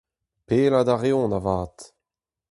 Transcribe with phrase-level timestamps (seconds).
[0.47, 1.77] Pellaat a reont avat.